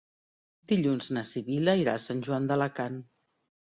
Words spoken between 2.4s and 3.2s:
d'Alacant.